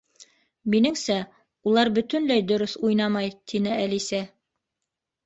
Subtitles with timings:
[0.73, 1.17] —Минеңсә,
[1.71, 4.23] улар бөтөнләй дөрөҫ уйнамай, —тине Әлисә.